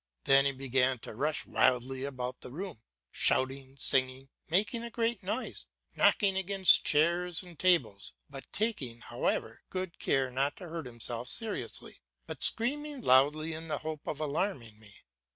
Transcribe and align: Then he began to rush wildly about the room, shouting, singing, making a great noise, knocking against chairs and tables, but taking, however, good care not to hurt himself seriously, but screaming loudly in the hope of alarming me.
Then 0.23 0.45
he 0.45 0.51
began 0.51 0.97
to 1.01 1.13
rush 1.13 1.45
wildly 1.45 2.05
about 2.05 2.41
the 2.41 2.49
room, 2.49 2.81
shouting, 3.11 3.77
singing, 3.77 4.29
making 4.49 4.81
a 4.83 4.89
great 4.89 5.21
noise, 5.21 5.67
knocking 5.95 6.35
against 6.35 6.83
chairs 6.83 7.43
and 7.43 7.59
tables, 7.59 8.13
but 8.27 8.51
taking, 8.51 9.01
however, 9.01 9.61
good 9.69 9.99
care 9.99 10.31
not 10.31 10.57
to 10.57 10.67
hurt 10.69 10.87
himself 10.87 11.29
seriously, 11.29 12.01
but 12.25 12.41
screaming 12.41 13.01
loudly 13.01 13.53
in 13.53 13.67
the 13.67 13.77
hope 13.85 14.07
of 14.07 14.19
alarming 14.19 14.79
me. 14.79 15.03